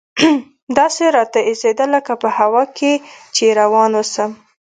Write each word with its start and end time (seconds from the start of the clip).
داسې 0.77 1.03
راته 1.17 1.39
اېسېده 1.49 1.85
لکه 1.95 2.13
په 2.21 2.29
هوا 2.37 2.63
کښې 2.77 2.93
چې 3.35 3.45
روان 3.59 3.91
اوسم. 3.99 4.31